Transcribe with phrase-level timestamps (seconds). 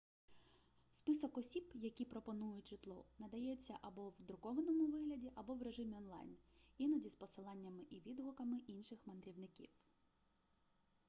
[0.91, 6.37] список осіб які пропонують житло надається або в друкованому вигляді або в режимі онлайн
[6.77, 9.69] іноді з посиланнями і відгуками інших мандрівників